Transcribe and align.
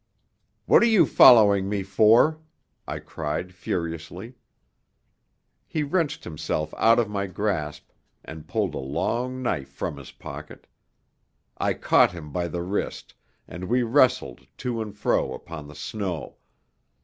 "What 0.65 0.81
are 0.81 0.87
you 0.87 1.05
following 1.05 1.69
me 1.69 1.83
for?" 1.83 2.39
I 2.87 2.97
cried 2.97 3.53
furiously. 3.53 4.33
He 5.67 5.83
wrenched 5.83 6.23
himself 6.23 6.73
out 6.75 6.97
of 6.97 7.07
my 7.07 7.27
grasp 7.27 7.89
and 8.25 8.47
pulled 8.47 8.73
a 8.73 8.79
long 8.79 9.43
knife 9.43 9.69
from 9.69 9.97
his 9.97 10.11
pocket. 10.11 10.65
I 11.59 11.75
caught 11.75 12.13
him 12.13 12.31
by 12.31 12.47
the 12.47 12.63
wrist, 12.63 13.13
and 13.47 13.65
we 13.65 13.83
wrestled 13.83 14.47
to 14.57 14.81
and 14.81 14.97
fro 14.97 15.35
upon 15.35 15.67
the 15.67 15.75
snow. 15.75 16.37